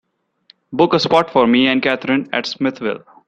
Book 0.73 0.95
a 0.95 0.99
spot 0.99 1.29
for 1.29 1.45
me 1.45 1.67
and 1.67 1.79
kathrine 1.79 2.27
at 2.33 2.47
Smithville 2.47 3.03